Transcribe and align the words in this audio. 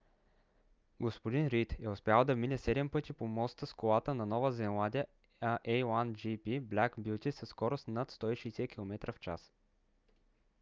г-н 1.07 1.49
рийд 1.53 1.73
е 1.79 1.89
успял 1.89 2.25
да 2.25 2.35
мине 2.35 2.57
седем 2.57 2.89
пъти 2.89 3.13
по 3.13 3.27
моста 3.27 3.67
с 3.67 3.73
колата 3.73 4.13
на 4.13 4.25
нова 4.25 4.51
зеландия 4.51 5.05
a1gp 5.41 6.61
black 6.61 6.95
beauty 6.99 7.29
със 7.31 7.49
скорост 7.49 7.87
над 7.87 8.11
160 8.11 8.69
км/ч 8.75 9.29